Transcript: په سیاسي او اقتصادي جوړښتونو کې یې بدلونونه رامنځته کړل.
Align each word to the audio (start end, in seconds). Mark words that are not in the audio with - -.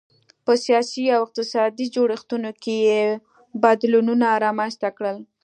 په 0.45 0.53
سیاسي 0.65 1.03
او 1.15 1.21
اقتصادي 1.25 1.85
جوړښتونو 1.95 2.49
کې 2.61 2.75
یې 2.89 3.03
بدلونونه 3.63 4.27
رامنځته 4.45 4.89
کړل. 4.97 5.17